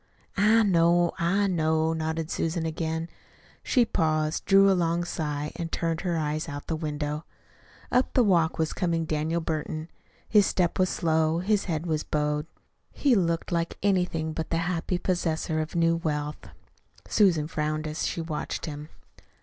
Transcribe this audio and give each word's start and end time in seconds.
'""I 0.35 0.63
know, 0.63 1.11
I 1.19 1.45
know," 1.45 1.93
nodded 1.93 2.31
Susan 2.31 2.65
again. 2.65 3.07
She 3.61 3.85
paused, 3.85 4.45
drew 4.45 4.67
a 4.67 4.73
long 4.73 5.03
sigh, 5.05 5.51
and 5.55 5.71
turned 5.71 6.01
her 6.01 6.17
eyes 6.17 6.49
out 6.49 6.65
the 6.65 6.75
window. 6.75 7.23
Up 7.91 8.13
the 8.15 8.23
walk 8.23 8.57
was 8.57 8.73
coming 8.73 9.05
Daniel 9.05 9.41
Burton. 9.41 9.89
His 10.27 10.47
step 10.47 10.79
was 10.79 10.89
slow, 10.89 11.37
his 11.37 11.65
head 11.65 11.85
was 11.85 12.03
bowed. 12.03 12.47
He 12.91 13.13
looked 13.13 13.51
like 13.51 13.77
anything 13.83 14.33
but 14.33 14.49
the 14.49 14.57
happy 14.65 14.97
possessor 14.97 15.59
of 15.59 15.75
new 15.75 15.97
wealth. 15.97 16.47
Susan 17.07 17.47
frowned 17.47 17.85
as 17.85 18.07
she 18.07 18.21
watched 18.21 18.65
him. 18.65 18.89